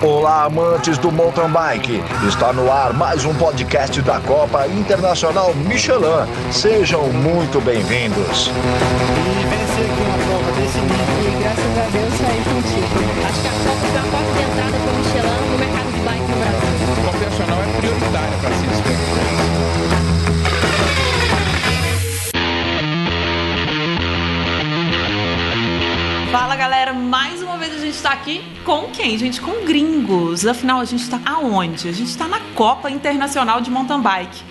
Olá, 0.00 0.44
amantes 0.44 0.96
do 0.98 1.10
mountain 1.10 1.48
bike. 1.50 2.00
Está 2.28 2.52
no 2.52 2.70
ar 2.70 2.92
mais 2.92 3.24
um 3.24 3.34
podcast 3.34 4.00
da 4.00 4.20
Copa 4.20 4.68
Internacional 4.68 5.52
Michelin. 5.54 6.24
Sejam 6.52 7.08
muito 7.08 7.60
bem-vindos. 7.60 8.46
E 8.46 9.44
vencer 9.44 9.90
aqui 9.90 10.02
uma 10.06 10.16
prova 10.18 10.52
desse 10.52 10.78
nível 10.78 11.32
e 11.32 11.42
graças 11.42 11.78
a 11.78 11.88
Deus 11.90 12.14
sair 12.14 12.53
gente 27.94 28.02
tá 28.02 28.10
aqui 28.12 28.44
com 28.64 28.88
quem? 28.92 29.16
Gente, 29.16 29.40
com 29.40 29.64
gringos. 29.64 30.44
Afinal, 30.46 30.80
a 30.80 30.84
gente 30.84 31.08
tá 31.08 31.20
aonde? 31.24 31.88
A 31.88 31.92
gente 31.92 32.16
tá 32.16 32.26
na 32.26 32.40
Copa 32.54 32.90
Internacional 32.90 33.60
de 33.60 33.70
Mountain 33.70 34.00
Bike. 34.00 34.42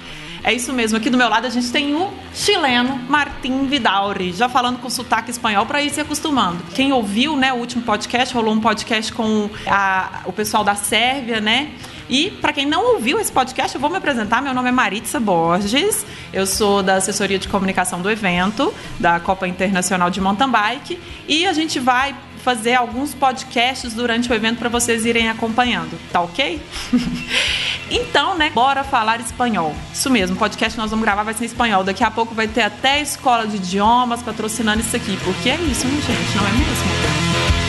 É 0.46 0.52
isso 0.54 0.74
mesmo, 0.74 0.98
aqui 0.98 1.10
do 1.10 1.18
meu 1.18 1.30
lado 1.30 1.48
a 1.48 1.50
gente 1.50 1.72
tem 1.72 1.96
o 1.96 2.10
chileno 2.34 2.98
Martim 3.08 3.66
Vidauri, 3.66 4.34
já 4.34 4.50
falando 4.50 4.78
com 4.80 4.90
sotaque 4.90 5.32
espanhol 5.32 5.66
para 5.66 5.82
ir 5.82 5.90
se 5.90 6.02
acostumando. 6.02 6.62
Quem 6.76 6.92
ouviu, 6.92 7.38
né, 7.38 7.54
o 7.54 7.58
último 7.58 7.82
podcast, 7.82 8.34
rolou 8.36 8.54
um 8.54 8.60
podcast 8.60 9.14
com 9.14 9.50
a- 9.66 10.20
o 10.26 10.34
pessoal 10.34 10.62
da 10.66 10.76
Sérvia, 10.76 11.40
né? 11.40 11.72
E 12.10 12.30
para 12.30 12.52
quem 12.52 12.66
não 12.66 12.94
ouviu 12.96 13.20
esse 13.22 13.32
podcast, 13.32 13.74
eu 13.76 13.80
vou 13.80 13.90
me 13.90 13.96
apresentar. 13.96 14.42
Meu 14.42 14.54
nome 14.54 14.68
é 14.68 14.72
Maritza 14.74 15.18
Borges. 15.18 16.06
Eu 16.34 16.46
sou 16.46 16.84
da 16.84 16.96
assessoria 16.96 17.40
de 17.40 17.48
comunicação 17.48 18.02
do 18.02 18.12
evento 18.12 18.74
da 19.00 19.22
Copa 19.22 19.48
Internacional 19.48 20.10
de 20.10 20.20
Mountain 20.20 20.50
Bike 20.50 21.00
e 21.26 21.46
a 21.48 21.54
gente 21.54 21.80
vai 21.80 22.14
fazer 22.44 22.74
alguns 22.74 23.16
podcasts 23.16 23.94
durante 23.94 24.30
o 24.30 24.36
evento 24.36 24.60
para 24.60 24.68
vocês 24.68 25.06
irem 25.06 25.30
acompanhando, 25.30 25.98
tá 26.12 26.20
ok? 26.20 26.62
então, 27.90 28.38
né, 28.38 28.52
bora 28.54 28.84
falar 28.84 29.22
espanhol. 29.22 29.74
Isso 29.94 30.10
mesmo, 30.10 30.36
o 30.36 30.40
podcast 30.40 30.76
que 30.76 30.82
nós 30.82 30.92
vamos 30.92 31.06
gravar 31.06 31.24
vai 31.24 31.34
ser 31.34 31.46
em 31.46 31.48
espanhol. 31.48 31.84
Daqui 31.84 32.04
a 32.04 32.12
pouco 32.12 32.36
vai 32.36 32.48
ter 32.48 32.64
até 32.64 33.02
escola 33.02 33.48
de 33.48 33.56
idiomas 33.56 34.22
patrocinando 34.22 34.82
isso 34.82 34.96
aqui, 34.96 35.18
porque 35.24 35.50
é 35.50 35.56
isso, 35.56 35.88
né, 35.88 36.02
gente? 36.02 36.38
Não 36.38 36.46
é 36.46 36.52
mesmo? 36.52 37.64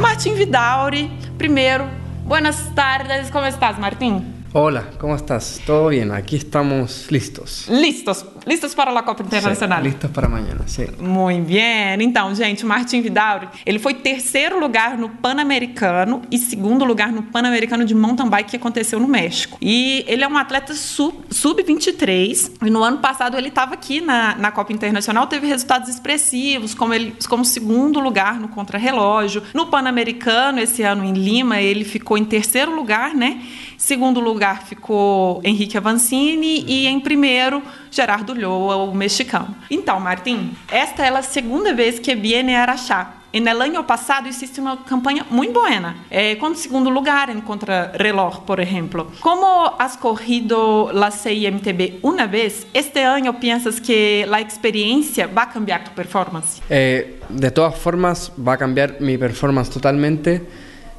Martim 0.00 0.34
Vidauri, 0.34 1.10
primeiro, 1.36 1.84
buenas 2.24 2.56
tardes, 2.74 3.30
¿cómo 3.30 3.46
estás, 3.46 3.78
Martín? 3.78 4.34
Hola, 4.56 4.84
¿cómo 5.00 5.16
estás? 5.16 5.60
¿Todo 5.66 5.88
bien? 5.88 6.12
Aquí 6.12 6.36
estamos 6.36 7.10
listos. 7.10 7.66
Listos, 7.68 8.24
listos 8.46 8.74
para 8.74 8.90
a 8.98 9.02
Copa 9.02 9.22
Internacional. 9.22 9.78
Sí, 9.78 9.84
listos 9.88 10.10
para 10.10 10.28
mañana, 10.28 10.60
sí. 10.66 10.86
Muito 10.98 11.46
bem. 11.48 11.96
Então, 12.02 12.34
gente, 12.34 12.64
o 12.64 12.66
Martin 12.68 13.00
Vidauri, 13.00 13.48
ele 13.64 13.78
foi 13.78 13.94
terceiro 13.94 14.58
lugar 14.60 14.96
no 14.98 15.08
Pan-Americano 15.08 16.22
e 16.30 16.38
segundo 16.38 16.84
lugar 16.84 17.10
no 17.12 17.22
Pan-Americano 17.22 17.84
de 17.84 17.94
Mountain 17.94 18.28
Bike 18.28 18.50
que 18.50 18.56
aconteceu 18.56 19.00
no 19.00 19.08
México. 19.08 19.56
E 19.60 20.04
ele 20.06 20.22
é 20.22 20.28
um 20.28 20.36
atleta 20.36 20.74
sub- 20.74 21.24
sub-23 21.30 22.52
e 22.64 22.70
no 22.70 22.82
ano 22.82 22.98
passado 22.98 23.36
ele 23.36 23.48
estava 23.48 23.74
aqui 23.74 24.00
na, 24.00 24.34
na 24.36 24.50
Copa 24.50 24.72
Internacional, 24.72 25.26
teve 25.26 25.46
resultados 25.46 25.88
expressivos, 25.88 26.74
como 26.74 26.92
ele 26.94 27.14
como 27.28 27.44
segundo 27.44 28.00
lugar 28.00 28.38
no 28.40 28.48
contrarrelógio. 28.48 29.42
No 29.54 29.66
Pan-Americano, 29.66 30.60
esse 30.60 30.82
ano 30.82 31.04
em 31.04 31.12
Lima, 31.12 31.60
ele 31.60 31.84
ficou 31.84 32.18
em 32.18 32.24
terceiro 32.24 32.74
lugar, 32.74 33.14
né? 33.14 33.40
Segundo 33.78 34.20
lugar 34.20 34.62
ficou 34.66 35.40
Henrique 35.44 35.76
Avancini 35.76 36.64
e 36.66 36.86
em 36.86 36.98
primeiro 37.00 37.62
Gerardo 37.90 38.33
Lhoa, 38.34 38.76
o 38.76 38.94
mexicano. 38.94 39.54
Então, 39.70 39.98
Martim, 40.00 40.52
esta 40.70 41.04
é 41.04 41.08
a 41.08 41.22
segunda 41.22 41.72
vez 41.72 41.98
que 41.98 42.14
viene 42.14 42.54
a 42.54 42.62
Araxá. 42.62 43.24
En 43.34 43.48
el 43.48 43.60
año 43.60 43.84
pasado 43.84 44.28
hiciste 44.28 44.60
uma 44.60 44.84
campanha 44.84 45.26
muito 45.28 45.58
buena, 45.58 45.96
eh, 46.08 46.38
con 46.38 46.54
segundo 46.54 46.88
lugar 46.88 47.30
en 47.30 47.40
contrarreloj, 47.40 48.44
por 48.46 48.60
ejemplo. 48.60 49.08
Como 49.18 49.74
has 49.76 49.96
corrido 49.96 50.92
la 50.92 51.10
CIMTB 51.10 51.98
una 52.02 52.28
vez, 52.28 52.64
este 52.72 53.02
año 53.02 53.40
piensas 53.40 53.80
que 53.80 54.24
la 54.28 54.38
experiencia 54.38 55.26
va 55.26 55.42
a 55.42 55.50
cambiar 55.50 55.82
tu 55.82 55.90
performance? 55.96 56.62
Eh, 56.70 57.18
de 57.28 57.50
todas 57.50 57.76
formas, 57.76 58.30
va 58.38 58.52
a 58.52 58.56
cambiar 58.56 59.00
mi 59.00 59.18
performance 59.18 59.68
totalmente. 59.68 60.40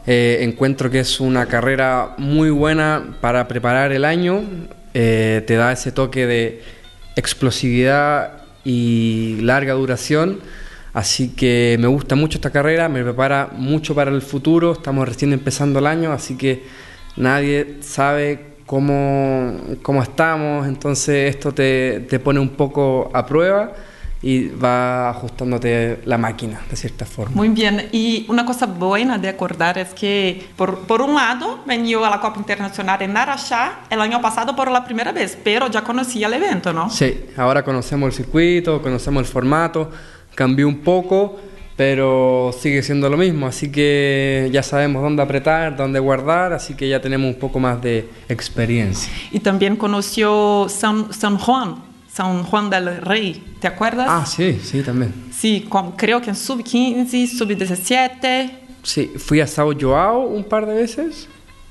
Eh, 0.06 0.40
encuentro 0.42 0.92
que 0.92 1.00
es 1.00 1.22
una 1.22 1.46
carrera 1.46 2.16
muy 2.18 2.50
buena 2.50 3.16
para 3.22 3.48
preparar 3.48 3.94
el 3.94 4.04
año. 4.04 4.44
Te 4.92 5.56
da 5.56 5.72
ese 5.72 5.94
toque 5.94 6.26
de 6.26 6.64
explosividad 7.16 8.44
y 8.64 9.38
larga 9.42 9.74
duración. 9.74 10.40
Así 10.94 11.30
que 11.30 11.78
me 11.80 11.88
gusta 11.88 12.16
mucho 12.16 12.38
esta 12.38 12.52
carrera, 12.52 12.88
me 12.88 13.04
prepara 13.04 13.50
mucho 13.52 13.94
para 13.94 14.12
el 14.12 14.22
futuro. 14.22 14.72
Estamos 14.74 15.08
recién 15.08 15.34
empezando 15.34 15.80
el 15.80 15.88
año, 15.88 16.12
así 16.12 16.38
que 16.38 16.64
nadie 17.18 17.78
sabe 17.82 18.56
cómo, 18.66 19.60
cómo 19.82 20.02
estamos. 20.02 20.68
Entonces 20.68 21.36
esto 21.36 21.54
te, 21.54 22.06
te 22.10 22.20
pone 22.20 22.40
un 22.40 22.50
poco 22.50 23.12
a 23.14 23.26
prueba 23.26 23.74
y 24.26 24.48
va 24.48 25.12
ajustándote 25.12 26.02
la 26.06 26.18
máquina 26.18 26.60
de 26.68 26.76
cierta 26.76 27.06
forma. 27.06 27.36
Muy 27.36 27.50
bien. 27.50 27.90
Y 27.92 28.26
una 28.28 28.44
cosa 28.44 28.66
buena 28.66 29.20
de 29.20 29.30
acordar 29.30 29.78
es 29.78 29.90
que, 29.90 30.48
por, 30.58 30.80
por 30.80 31.04
un 31.04 31.14
lado, 31.14 31.60
venió 31.68 32.04
a 32.04 32.10
la 32.10 32.20
Copa 32.20 32.40
Internacional 32.40 33.00
en 33.04 33.16
Araxá 33.16 33.82
el 33.88 34.02
año 34.02 34.20
pasado 34.24 34.56
por 34.56 34.72
la 34.72 34.84
primera 34.84 35.12
vez, 35.12 35.38
pero 35.44 35.70
ya 35.70 35.84
conocía 35.84 36.26
el 36.26 36.34
evento, 36.34 36.74
¿no? 36.74 36.90
Sí, 36.90 37.26
ahora 37.38 37.64
conocemos 37.64 38.08
el 38.08 38.14
circuito, 38.14 38.82
conocemos 38.82 39.22
el 39.22 39.28
formato, 39.32 39.92
cambió 40.34 40.68
un 40.68 40.80
poco, 40.80 41.40
pero 41.76 42.52
sigue 42.60 42.82
siendo 42.82 43.08
lo 43.12 43.18
mismo, 43.18 43.46
así 43.46 43.72
que 43.72 44.50
ya 44.52 44.64
sabemos 44.64 45.04
dónde 45.04 45.22
apretar, 45.22 45.78
dónde 45.78 46.00
guardar, 46.00 46.52
así 46.52 46.74
que 46.74 46.90
ya 46.90 47.00
tenemos 47.00 47.32
un 47.32 47.40
poco 47.40 47.60
más 47.60 47.80
de 47.80 48.10
experiencia. 48.28 49.14
Y 49.32 49.42
también 49.42 49.76
conoció 49.76 50.66
San, 50.68 51.14
San 51.14 51.38
Juan, 51.38 51.94
San 52.16 52.44
Juan 52.44 52.70
del 52.70 53.02
Rey, 53.02 53.44
¿te 53.60 53.68
acuerdas? 53.68 54.08
Ah, 54.10 54.26
sí, 54.26 54.58
sí, 54.64 54.82
también. 54.82 55.14
Sí, 55.38 55.66
con- 55.68 55.92
creo 55.94 56.22
que 56.22 56.30
en 56.30 56.36
sub-15, 56.38 57.28
sub-17. 57.28 58.52
Sí, 58.84 59.12
fui 59.18 59.42
a 59.42 59.48
Sao 59.48 59.74
Joao 59.78 60.22
un 60.28 60.44
par 60.46 60.66
de 60.66 60.76
veces 60.76 61.28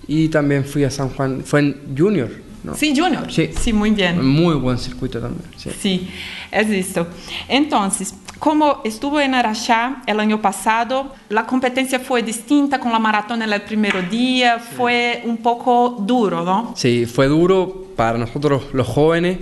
y 0.07 0.29
también 0.29 0.65
fui 0.65 0.85
a 0.85 0.91
San 0.91 1.09
Juan, 1.11 1.43
fue 1.45 1.61
en 1.61 1.95
Junior, 1.97 2.29
¿no? 2.63 2.75
Sí, 2.75 2.93
Junior. 2.95 3.33
Sí. 3.33 3.51
Sí, 3.59 3.73
muy 3.73 3.93
bien. 3.93 4.23
Muy 4.27 4.55
buen 4.57 4.77
circuito 4.77 5.19
también, 5.19 5.45
sí. 5.57 5.71
Sí, 5.81 6.11
es 6.51 6.69
esto. 6.69 7.07
Entonces, 7.49 8.15
como 8.39 8.83
estuvo 8.85 9.21
en 9.21 9.35
Araxá 9.35 10.03
el 10.07 10.21
año 10.21 10.43
pasado, 10.43 11.15
la 11.31 11.47
competencia 11.47 12.01
fue 12.01 12.23
distinta 12.23 12.79
con 12.79 12.93
la 12.93 12.99
maratona 12.99 13.47
en 13.47 13.53
el 13.55 13.63
primer 13.63 14.11
día, 14.11 14.59
fue 14.59 15.23
un 15.25 15.39
poco 15.39 15.97
duro, 16.01 16.45
¿no? 16.45 16.75
Sí, 16.77 17.07
fue 17.07 17.29
duro 17.29 17.87
para 17.97 18.19
nosotros 18.19 18.65
los 18.75 18.87
jóvenes, 18.87 19.39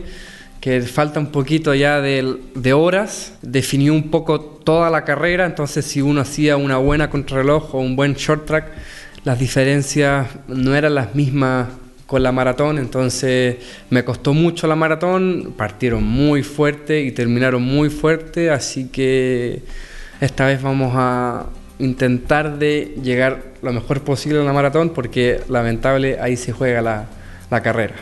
que 0.62 0.80
falta 0.82 1.18
un 1.18 1.26
poquito 1.26 1.74
ya 1.74 2.00
de, 2.00 2.72
horas. 2.72 3.34
Definió 3.42 3.92
un 3.92 4.12
poco 4.12 4.40
toda 4.40 4.90
la 4.90 5.04
carrera, 5.04 5.44
entonces 5.44 5.84
si 5.84 6.00
uno 6.00 6.20
hacía 6.20 6.56
una 6.56 6.76
buena 6.76 7.10
contrarreloj 7.10 7.74
o 7.74 7.80
un 7.80 7.96
buen 7.96 8.14
short 8.14 8.46
track, 8.46 8.66
las 9.24 9.40
diferencias 9.40 10.28
no 10.46 10.76
eran 10.76 10.94
las 10.94 11.16
mismas 11.16 11.66
con 12.06 12.22
la 12.22 12.30
maratón, 12.30 12.78
entonces 12.78 13.56
me 13.90 14.04
costó 14.04 14.34
mucho 14.34 14.68
la 14.68 14.76
maratón, 14.76 15.52
partieron 15.56 16.04
muy 16.04 16.44
fuerte 16.44 17.02
y 17.02 17.10
terminaron 17.10 17.60
muy 17.62 17.90
fuerte, 17.90 18.50
así 18.50 18.86
que 18.88 19.62
esta 20.20 20.46
vez 20.46 20.62
vamos 20.62 20.92
a 20.94 21.46
intentar 21.80 22.60
de 22.60 22.94
llegar 23.02 23.42
lo 23.62 23.72
mejor 23.72 24.02
posible 24.02 24.40
a 24.40 24.44
la 24.44 24.52
maratón 24.52 24.90
porque 24.90 25.40
lamentable 25.48 26.20
ahí 26.20 26.36
se 26.36 26.52
juega 26.52 26.80
la, 26.82 27.06
la 27.50 27.62
carrera. 27.62 27.94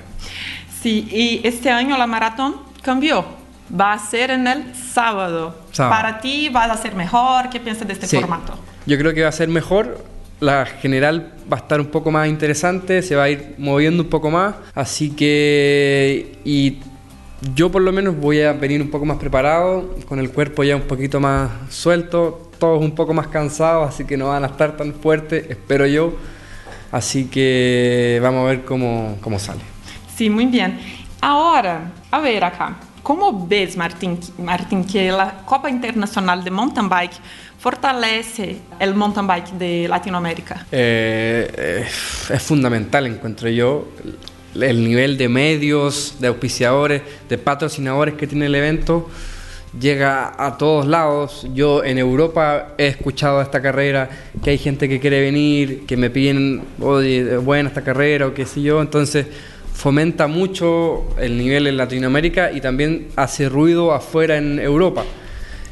Sí, 0.83 1.07
y 1.11 1.47
este 1.47 1.71
año 1.71 1.97
la 1.99 2.07
maratón 2.07 2.57
cambió. 2.83 3.25
Va 3.79 3.93
a 3.93 3.99
ser 3.99 4.31
en 4.31 4.47
el 4.47 4.75
sábado. 4.75 5.55
Sábado. 5.73 5.95
Para 5.95 6.21
ti 6.21 6.49
va 6.49 6.65
a 6.65 6.77
ser 6.77 6.95
mejor. 6.95 7.51
¿Qué 7.51 7.61
piensas 7.61 7.87
de 7.87 7.93
este 7.93 8.07
Sí, 8.07 8.17
formato? 8.19 8.55
Yo 8.87 8.99
creo 8.99 9.15
que 9.15 9.23
va 9.23 9.29
a 9.29 9.33
ser 9.33 9.49
mejor. 9.49 10.05
La 10.41 10.65
general 10.65 11.35
va 11.53 11.59
a 11.59 11.61
estar 11.61 11.81
un 11.81 11.89
poco 11.89 12.11
más 12.11 12.27
interesante, 12.27 13.03
se 13.03 13.15
va 13.15 13.25
a 13.25 13.31
ir 13.31 13.55
moviendo 13.59 14.03
un 14.03 14.09
poco 14.09 14.31
más. 14.31 14.55
Así 14.75 15.11
que. 15.11 16.39
Y 16.45 16.79
yo 17.55 17.71
por 17.71 17.83
lo 17.83 17.93
menos 17.93 18.17
voy 18.17 18.41
a 18.41 18.53
venir 18.53 18.81
un 18.81 18.91
poco 18.91 19.05
más 19.05 19.19
preparado, 19.19 19.95
con 20.09 20.19
el 20.19 20.31
cuerpo 20.31 20.65
ya 20.65 20.77
un 20.77 20.83
poquito 20.83 21.21
más 21.21 21.51
suelto, 21.69 22.51
todos 22.59 22.83
un 22.83 22.95
poco 22.95 23.15
más 23.15 23.29
cansados, 23.29 23.89
así 23.89 24.05
que 24.05 24.17
no 24.17 24.29
van 24.29 24.45
a 24.45 24.49
estar 24.49 24.77
tan 24.77 24.95
fuertes, 24.95 25.47
espero 25.49 25.87
yo. 25.87 26.15
Así 26.91 27.27
que 27.27 28.19
vamos 28.23 28.43
a 28.45 28.49
ver 28.49 28.65
cómo, 28.65 29.17
cómo 29.21 29.39
sale. 29.39 29.61
Sí, 30.21 30.29
muy 30.29 30.45
bien. 30.45 30.79
Ahora, 31.23 31.93
a 32.11 32.21
ver 32.21 32.45
acá. 32.45 32.77
¿Cómo 33.03 33.47
ves, 33.49 33.75
Martín, 33.75 34.21
Martín, 34.37 34.85
que 34.85 35.11
la 35.11 35.47
Copa 35.47 35.71
Internacional 35.71 36.45
de 36.45 36.51
Mountain 36.51 36.91
Bike 36.91 37.15
fortalece 37.59 38.59
el 38.79 38.95
mountain 38.95 39.27
bike 39.27 39.53
de 39.53 39.89
Latinoamérica? 39.89 40.67
Eh, 40.71 41.51
eh, 41.57 41.87
es 42.35 42.43
fundamental, 42.43 43.07
encuentro 43.07 43.49
yo. 43.49 43.89
el 44.55 44.85
nivel 44.85 45.17
de 45.17 45.31
medios, 45.31 46.17
de 46.21 46.29
auspiciadores, 46.29 47.01
de 47.27 47.39
patrocinadores 47.39 48.13
que 48.13 48.27
tiene 48.27 48.45
el 48.45 48.55
evento 48.55 49.09
llega 49.79 50.35
a 50.37 50.59
todos 50.59 50.87
lados. 50.87 51.47
Yo 51.55 51.83
en 51.83 51.97
Europa 51.97 52.75
he 52.77 52.89
escuchado 52.89 53.41
esta 53.41 53.63
carrera, 53.63 54.11
que 54.45 54.51
hay 54.51 54.59
gente 54.59 54.87
que 54.87 55.01
quiere 55.01 55.23
venir, 55.23 55.87
que 55.87 55.97
me 55.97 56.11
piden, 56.11 56.63
oye, 56.79 57.39
buena 57.39 57.71
esta 57.71 57.83
carrera 57.83 58.27
o 58.27 58.35
qué 58.35 58.45
sé 58.45 58.61
yo. 58.61 58.83
Entonces 58.83 59.27
fomenta 59.81 60.27
mucho 60.27 61.07
el 61.19 61.39
nivel 61.39 61.67
en 61.67 61.79
Latinoamérica 61.79 62.53
y 62.53 62.61
también 62.61 63.09
hace 63.17 63.49
ruido 63.49 63.95
afuera 63.95 64.37
en 64.37 64.59
Europa. 64.59 65.05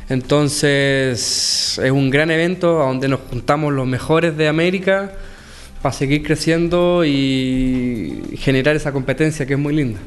Entonces 0.08 1.78
es 1.78 1.90
un 1.90 2.08
gran 2.08 2.30
evento 2.30 2.72
donde 2.72 3.06
nos 3.06 3.20
juntamos 3.28 3.70
los 3.74 3.86
mejores 3.86 4.34
de 4.34 4.48
América 4.48 5.12
para 5.82 5.92
seguir 5.92 6.22
creciendo 6.22 7.04
y 7.04 8.22
generar 8.38 8.76
esa 8.76 8.92
competencia 8.92 9.44
que 9.44 9.52
es 9.52 9.58
muy 9.58 9.74
linda. 9.74 10.00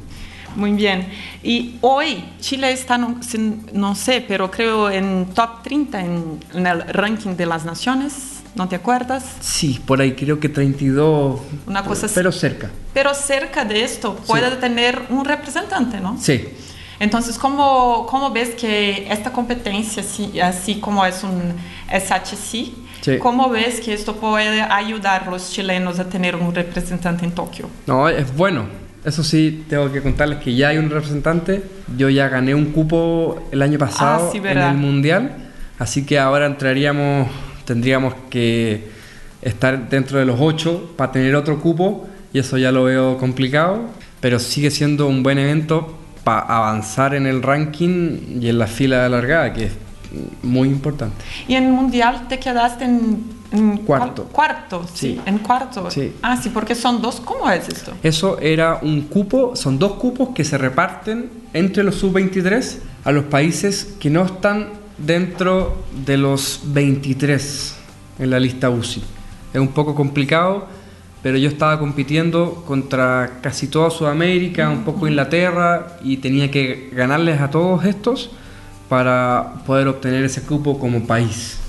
Muy 0.56 0.72
bien. 0.72 1.06
Y 1.44 1.76
hoy 1.82 2.24
Chile 2.40 2.72
está, 2.72 2.98
no, 2.98 3.94
sé, 3.94 4.26
pero 4.28 4.50
creo 4.50 4.90
en 4.90 5.28
top 5.36 5.62
30 5.62 6.00
en, 6.04 6.40
en 6.56 6.66
el 6.66 6.82
ranking 6.88 7.36
de 7.36 7.46
las 7.46 7.66
naciones, 7.66 8.31
¿no 8.56 8.68
te 8.68 8.76
acuerdas? 8.76 9.24
Sí, 9.40 9.82
por 9.86 10.02
ahí 10.02 10.14
creo 10.14 10.40
que 10.40 10.50
32, 10.50 11.40
Una 11.68 11.84
cosa 11.84 12.06
así. 12.08 12.16
pero 12.16 12.32
cerca. 12.32 12.70
Pero 12.94 13.14
cerca 13.14 13.66
de 13.66 13.84
esto 13.84 14.16
puede 14.28 14.52
tener 14.58 15.02
un 15.10 15.26
representante, 15.26 16.00
¿no? 16.00 16.18
Sí. 16.20 16.48
Entonces, 17.00 17.38
¿cómo, 17.40 18.06
cómo 18.08 18.30
ves 18.32 18.50
que 18.50 19.12
esta 19.12 19.32
competencia, 19.32 20.04
así, 20.04 20.40
así 20.40 20.76
como 20.80 21.04
es 21.06 21.24
un 21.24 21.54
SHC, 21.92 22.72
Sí. 23.02 23.18
cómo 23.18 23.50
ves 23.50 23.80
que 23.82 23.94
esto 23.94 24.16
puede 24.18 24.62
ayudar 24.62 25.24
a 25.28 25.32
los 25.32 25.52
chilenos 25.52 25.98
a 25.98 26.08
tener 26.08 26.36
un 26.36 26.54
representante 26.54 27.26
en 27.26 27.32
Tokio? 27.32 27.68
No, 27.88 28.08
es 28.08 28.36
bueno. 28.36 28.66
Eso 29.04 29.24
sí, 29.24 29.66
tengo 29.68 29.92
que 29.92 30.00
contarles 30.04 30.38
que 30.44 30.54
ya 30.54 30.68
hay 30.68 30.78
un 30.78 30.92
representante. 30.92 31.64
Yo 31.98 32.08
ya 32.10 32.28
gané 32.30 32.54
un 32.54 32.66
cupo 32.66 33.48
el 33.52 33.64
año 33.64 33.80
pasado 33.80 34.28
Ah, 34.28 34.30
sí, 34.32 34.38
en 34.38 34.58
el 34.60 34.76
Mundial. 34.78 35.50
Así 35.80 36.06
que 36.06 36.20
ahora 36.20 36.46
entraríamos, 36.46 37.28
tendríamos 37.72 38.14
que 38.30 38.90
estar 39.42 39.88
dentro 39.90 40.20
de 40.20 40.26
los 40.26 40.36
ocho 40.42 40.92
para 40.98 41.14
tener 41.14 41.36
otro 41.38 41.62
cupo. 41.62 42.06
Y 42.34 42.40
eso 42.40 42.58
ya 42.58 42.70
lo 42.70 42.84
veo 42.84 43.18
complicado. 43.18 43.84
Pero 44.20 44.40
sigue 44.40 44.72
siendo 44.72 45.08
un 45.08 45.24
buen 45.24 45.38
evento 45.38 45.98
para 46.26 46.42
avanzar 46.42 47.16
en 47.16 47.28
el 47.28 47.42
ranking 47.42 48.42
y 48.42 48.50
en 48.50 48.60
la 48.60 48.68
fila 48.68 49.04
de 49.04 49.10
largada, 49.10 49.54
que 49.54 49.68
es 49.68 49.72
muy 50.44 50.68
importante. 50.68 51.16
Y 51.48 51.56
en 51.56 51.64
el 51.64 51.72
Mundial 51.72 52.28
te 52.28 52.40
quedaste 52.40 52.84
en... 52.84 53.24
en 53.54 53.78
Cuarto. 53.78 54.26
Cuarto, 54.26 54.86
sí. 54.94 55.14
Sí. 55.14 55.22
En 55.26 55.38
cuarto. 55.38 55.90
Sí. 55.90 56.12
Ah, 56.22 56.36
sí, 56.36 56.50
porque 56.50 56.76
son 56.76 57.02
dos. 57.02 57.22
¿Cómo 57.22 57.50
es 57.50 57.70
esto? 57.70 57.94
Eso 58.04 58.38
era 58.42 58.80
un 58.82 59.04
cupo, 59.04 59.56
son 59.56 59.80
dos 59.80 59.94
cupos 59.94 60.30
que 60.36 60.44
se 60.44 60.58
reparten 60.58 61.30
entre 61.54 61.84
los 61.84 61.96
sub-23 61.96 62.80
a 63.06 63.14
los 63.14 63.24
países 63.24 63.96
que 63.98 64.10
no 64.10 64.26
están 64.26 64.81
dentro 65.06 65.84
de 66.06 66.18
los 66.18 66.62
23 66.66 67.76
en 68.20 68.30
la 68.30 68.40
lista 68.40 68.70
UCI. 68.70 69.04
Es 69.54 69.60
un 69.60 69.70
poco 69.70 69.96
complicado, 69.96 70.68
pero 71.22 71.38
yo 71.38 71.50
estaba 71.50 71.78
compitiendo 71.80 72.64
contra 72.66 73.40
casi 73.42 73.68
toda 73.68 73.90
Sudamérica, 73.90 74.70
un 74.70 74.84
poco 74.84 75.08
Inglaterra, 75.08 75.98
y 76.04 76.18
tenía 76.18 76.50
que 76.50 76.90
ganarles 76.94 77.42
a 77.42 77.50
todos 77.50 77.86
estos 77.86 78.32
para 78.90 79.54
poder 79.66 79.88
obtener 79.88 80.24
ese 80.24 80.42
cupo 80.42 80.80
como 80.80 81.06
país. 81.06 81.60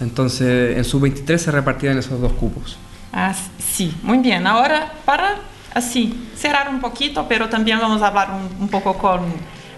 Entonces, 0.00 0.76
en 0.76 0.84
sub-23 0.84 1.38
se 1.38 1.50
repartían 1.50 1.98
esos 1.98 2.20
dos 2.20 2.32
cupos. 2.32 2.78
Ah, 3.12 3.34
sí, 3.58 3.94
muy 4.02 4.18
bien. 4.18 4.46
Ahora, 4.46 4.92
para 5.04 5.36
así, 5.74 6.28
cerrar 6.36 6.68
un 6.68 6.80
poquito, 6.80 7.26
pero 7.28 7.48
también 7.48 7.78
vamos 7.80 8.00
a 8.02 8.08
hablar 8.08 8.30
un, 8.30 8.62
un 8.62 8.68
poco 8.68 8.94
con 8.94 9.20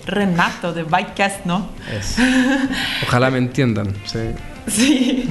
Renato 0.07 0.73
de 0.73 0.83
Bikecast, 0.85 1.45
¿no? 1.45 1.69
Es- 1.93 2.17
Ojalá 3.07 3.31
me 3.31 3.39
entiendan. 3.39 3.93
sí. 4.05 4.19
Sí. 4.69 5.29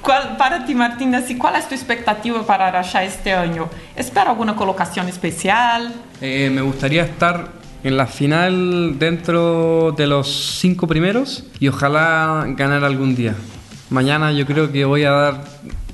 ¿Cuál- 0.00 0.36
para 0.38 0.64
ti, 0.64 0.74
Martín, 0.74 1.14
así, 1.14 1.36
¿cuál 1.36 1.56
es 1.56 1.68
tu 1.68 1.74
expectativa 1.74 2.46
para 2.46 2.68
Araxá 2.68 3.04
este 3.04 3.34
año? 3.34 3.68
¿Espera 3.94 4.30
alguna 4.30 4.56
colocación 4.56 5.08
especial? 5.08 5.92
Eh, 6.22 6.50
me 6.50 6.62
gustaría 6.62 7.02
estar 7.02 7.48
en 7.84 7.96
la 7.98 8.06
final 8.06 8.98
dentro 8.98 9.92
de 9.96 10.06
los 10.06 10.58
cinco 10.58 10.86
primeros 10.86 11.44
y 11.60 11.68
ojalá 11.68 12.44
ganar 12.56 12.82
algún 12.84 13.14
día. 13.14 13.34
Mañana 13.90 14.32
yo 14.32 14.46
creo 14.46 14.72
que 14.72 14.86
voy 14.86 15.04
a 15.04 15.10
dar 15.10 15.44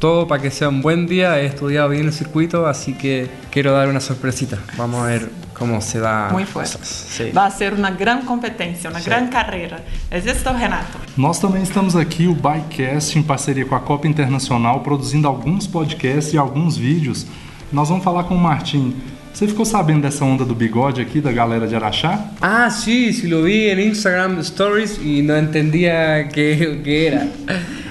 todo 0.03 0.27
para 0.27 0.43
que 0.43 0.51
sea 0.51 0.69
un 0.69 0.83
buen 0.83 1.07
día. 1.07 1.39
He 1.39 1.47
estudiado 1.47 1.89
bien 1.89 2.07
el 2.07 2.13
circuito, 2.13 2.67
así 2.67 2.93
que 2.95 3.31
quiero 3.53 3.71
dar 3.71 3.89
una 3.89 4.01
sorpresita. 4.01 4.59
Vamos 4.77 5.01
a 5.01 5.07
ver 5.07 5.31
cómo 5.57 5.81
se 5.81 6.01
da. 6.01 6.29
Muy 6.33 6.45
fuerte. 6.45 6.77
Sí. 6.83 7.31
Va 7.31 7.47
a 7.47 7.51
ser 7.53 7.73
una 7.73 7.93
gran 7.93 8.25
competencia, 8.25 8.91
una 8.91 9.01
gran 9.01 9.29
carrera. 9.29 9.79
¿Es 10.11 10.27
esto, 10.27 10.53
Renato? 10.53 10.99
Nós 11.17 11.39
também 11.39 11.63
estamos 11.63 11.95
aqui, 11.95 12.27
o 12.27 12.35
Bikecast, 12.35 13.17
em 13.17 13.23
parceria 13.23 13.65
com 13.65 13.77
a 13.77 13.81
Copa 13.81 14.09
Internacional, 14.09 14.81
produzindo 14.81 15.29
alguns 15.29 15.69
podcasts 15.69 16.35
e 16.35 16.37
alguns 16.37 16.77
vídeos. 16.77 17.25
Nós 17.73 17.89
vamos 17.89 18.03
falar 18.03 18.25
com 18.25 18.35
o 18.35 18.39
Martim. 18.39 18.97
Você 19.33 19.49
ficou 19.49 19.65
sabendo 19.65 20.03
dessa 20.03 20.25
onda 20.25 20.45
do 20.45 20.55
bigode 20.55 21.01
aqui, 21.01 21.21
da 21.21 21.33
galera 21.33 21.67
de 21.67 21.75
Araxá? 21.75 22.31
Ah, 22.41 22.69
sí, 22.71 23.13
sí 23.13 23.27
lo 23.27 23.43
vi 23.43 23.71
en 23.71 23.81
Instagram 23.81 24.39
Stories 24.41 24.99
y 25.03 25.23
no 25.23 25.35
entendía 25.35 26.29
qué, 26.29 26.81
qué 26.85 27.07
era. 27.07 27.29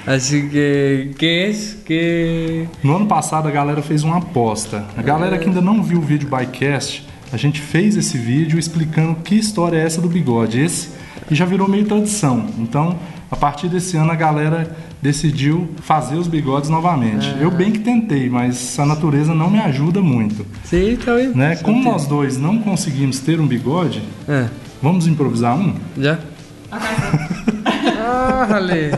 Así 0.06 0.50
que, 0.50 1.12
¿qué 1.18 1.50
es? 1.50 1.78
¿Qué...? 1.84 2.68
No 2.84 2.96
ano 2.96 3.08
passado 3.08 3.48
a 3.48 3.52
galera 3.52 3.82
fez 3.82 4.04
uma 4.04 4.18
aposta. 4.18 4.86
A 4.96 5.02
galera 5.02 5.38
que 5.40 5.48
ainda 5.48 5.62
não 5.62 5.82
viu 5.82 5.98
o 5.98 6.02
vídeo 6.02 6.30
Bikecast, 6.30 7.08
a 7.34 7.38
gente 7.38 7.60
fez 7.60 7.98
esse 7.98 8.18
vídeo 8.18 8.60
explicando 8.60 9.16
que 9.24 9.36
história 9.36 9.78
é 9.78 9.84
essa 9.84 10.00
do 10.00 10.10
bigode. 10.10 10.60
Esse 10.60 10.90
e 11.30 11.36
já 11.36 11.46
virou 11.46 11.68
meio 11.68 11.86
tradição. 11.86 12.46
Então, 12.60 13.00
a 13.32 13.36
partir 13.38 13.70
desse 13.70 13.96
ano 13.96 14.12
a 14.12 14.16
galera 14.16 14.76
decidiu 15.02 15.74
fazer 15.82 16.16
os 16.16 16.28
bigodes 16.28 16.70
novamente. 16.70 17.34
Eu 17.40 17.50
bem 17.50 17.72
que 17.72 17.80
tentei, 17.80 18.30
mas 18.30 18.78
a 18.78 18.86
natureza 18.86 19.34
não 19.34 19.50
me 19.50 19.58
ajuda 19.60 20.02
muito. 20.02 20.46
Sí, 20.66 20.98
está 21.00 21.16
bien. 21.16 21.32
Né? 21.34 21.56
Como 21.56 21.82
nós 21.82 22.06
dois 22.06 22.38
não 22.38 22.60
conseguimos 22.60 23.20
ter 23.20 23.40
um 23.40 23.48
bigode, 23.48 24.04
Ah, 24.28 24.48
vamos 24.82 25.08
improvisar 25.08 25.56
um? 25.56 25.74
¿Ya? 25.98 26.20
Ah, 26.70 28.46
jale. 28.50 28.92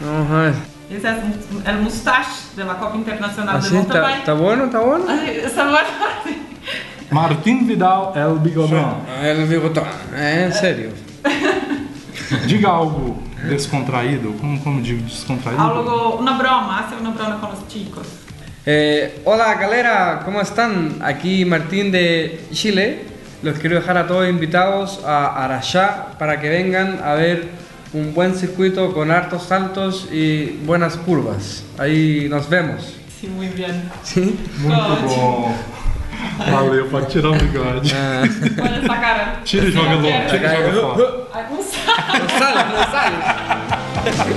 Vamos 0.00 0.32
a 0.32 0.42
ver. 0.42 0.54
Esse 0.90 1.06
é 1.06 1.72
o 1.72 1.82
mustache 1.82 2.54
da 2.56 2.74
Copa 2.74 2.98
Internacional 2.98 3.56
Así 3.56 3.74
está, 3.76 4.18
está 4.18 4.34
bueno, 4.34 4.66
está 4.66 4.80
bueno. 4.80 5.06
Essa 5.10 5.62
agora. 5.62 5.86
Martim 7.10 7.64
Vidal 7.66 8.12
El 8.14 8.38
Bigodão. 8.40 9.00
El 9.22 9.46
bigotón, 9.46 9.84
eh, 10.14 10.46
en 10.46 10.52
serio. 10.52 10.90
Diga 12.46 12.70
algo 12.70 13.22
descontraído. 13.48 14.32
Como, 14.38 14.62
como 14.62 14.80
digo 14.80 15.02
descontraído? 15.02 15.60
Algo, 15.60 16.16
una 16.16 16.38
broma, 16.38 16.80
hace 16.80 16.96
una 16.96 17.10
broma 17.10 17.40
con 17.40 17.50
los 17.50 17.68
chicos. 17.68 18.06
Eh, 18.64 19.20
hola 19.24 19.54
galera, 19.54 20.22
¿cómo 20.24 20.40
están? 20.40 20.98
Aquí 21.02 21.44
Martín 21.44 21.90
de 21.90 22.46
Chile. 22.52 23.06
Los 23.42 23.58
quiero 23.58 23.74
dejar 23.76 23.96
a 23.96 24.06
todos 24.06 24.28
invitados 24.28 25.00
a 25.04 25.44
Araxá 25.44 26.16
para 26.18 26.40
que 26.40 26.48
vengan 26.48 27.00
a 27.02 27.14
ver 27.14 27.48
un 27.92 28.14
buen 28.14 28.36
circuito 28.36 28.92
con 28.92 29.10
hartos 29.10 29.42
saltos 29.42 30.08
y 30.12 30.60
buenas 30.64 30.96
curvas. 30.96 31.64
Ahí 31.76 32.28
nos 32.30 32.48
vemos. 32.48 32.94
Sim, 33.20 33.30
muito 33.30 33.56
bem. 33.56 33.82
¿Sí? 34.02 34.36
Muito 34.58 34.96
bom. 35.06 35.54
Valeu, 36.50 36.88
pode 36.88 37.06
tirar 37.06 37.30
o 37.30 37.34
bigode. 37.34 37.94
Olha 38.60 38.76
essa 38.76 38.96
cara. 38.96 39.40
Tira 39.44 39.66
e 39.66 39.70
joga 39.70 39.94
logo, 39.94 40.28
tira 40.28 40.54
e 40.54 40.56
joga 40.56 40.80
fora. 40.80 41.26
Ai, 41.32 41.46
não 41.50 41.62
sabe. 41.62 41.81
No 42.08 42.28
sales, 42.38 42.66
no 42.70 42.82
sales. 42.90 44.32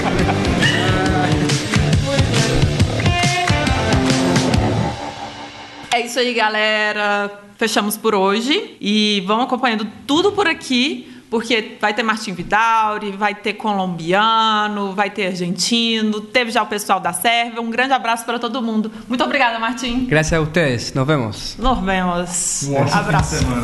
É 5.94 6.02
isso 6.02 6.20
aí, 6.20 6.34
galera. 6.34 7.32
Fechamos 7.58 7.96
por 7.96 8.14
hoje 8.14 8.76
e 8.82 9.24
vamos 9.26 9.46
acompanhando 9.46 9.88
tudo 10.06 10.34
por 10.34 10.46
aqui, 10.46 11.10
porque 11.30 11.78
vai 11.80 11.94
ter 11.94 12.04
Martin 12.04 12.34
Vidauri, 12.34 13.12
vai 13.12 13.34
ter 13.34 13.54
colombiano, 13.54 14.92
vai 14.92 15.10
ter 15.10 15.28
argentino, 15.28 16.20
teve 16.20 16.52
já 16.52 16.64
o 16.64 16.68
pessoal 16.68 17.00
da 17.00 17.14
Sérvia. 17.14 17.62
Um 17.62 17.70
grande 17.70 17.94
abraço 17.94 18.26
para 18.26 18.38
todo 18.38 18.62
mundo. 18.62 18.92
Muito 19.08 19.24
obrigada, 19.24 19.58
Martin. 19.58 20.06
Gracias 20.06 20.38
a 20.38 20.44
ustedes, 20.44 20.94
nos 20.94 21.08
vemos. 21.08 21.56
Nos 21.58 21.80
vemos. 21.80 22.64
Um 22.68 22.74
ótimo 22.76 22.88
fim 22.88 22.92
de 22.92 23.00
abraço. 23.00 23.36
semana. 23.38 23.64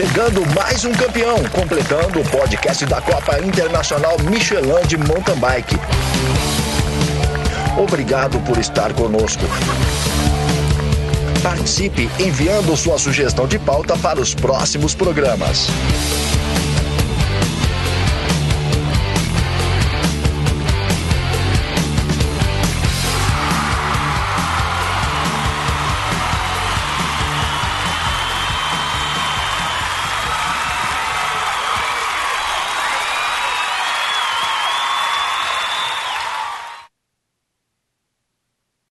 Chegando 0.00 0.40
mais 0.54 0.82
um 0.86 0.92
campeão, 0.92 1.36
completando 1.52 2.20
o 2.20 2.24
podcast 2.30 2.86
da 2.86 3.02
Copa 3.02 3.38
Internacional 3.38 4.16
Michelin 4.30 4.80
de 4.86 4.96
Mountain 4.96 5.36
Bike. 5.36 5.76
Obrigado 7.76 8.40
por 8.46 8.56
estar 8.56 8.94
conosco. 8.94 9.42
Participe 11.42 12.08
enviando 12.18 12.74
sua 12.78 12.98
sugestão 12.98 13.46
de 13.46 13.58
pauta 13.58 13.94
para 13.98 14.18
os 14.18 14.34
próximos 14.34 14.94
programas. 14.94 15.68